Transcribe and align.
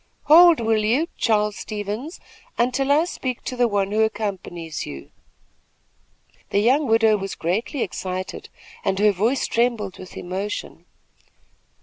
"Hold, 0.23 0.59
will 0.59 0.83
you, 0.83 1.09
Charles 1.15 1.57
Stevens, 1.57 2.19
until 2.57 2.91
I 2.91 3.05
speak 3.05 3.43
to 3.43 3.55
the 3.55 3.67
one 3.67 3.91
who 3.91 4.01
accompanies 4.01 4.83
you." 4.83 5.11
The 6.49 6.57
young 6.57 6.87
widow 6.87 7.17
was 7.17 7.35
greatly 7.35 7.83
excited, 7.83 8.49
and 8.83 8.97
her 8.97 9.11
voice 9.11 9.45
trembled 9.45 9.99
with 9.99 10.17
emotion. 10.17 10.85